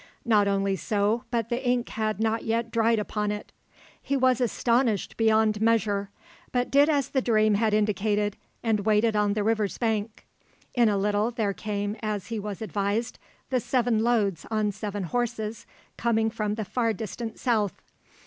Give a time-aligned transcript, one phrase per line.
[0.25, 3.51] Not only so, but the ink had not yet dried upon it.
[4.01, 6.09] He was astonished beyond measure,
[6.51, 10.25] but did as the dream had indicated, and waited on the river's bank.
[10.73, 13.19] In a little there came, as he was advised,
[13.51, 15.67] the seven loads on seven horses,
[15.97, 17.79] coming from the far distant South.